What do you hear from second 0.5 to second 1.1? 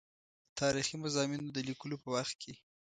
تاریخي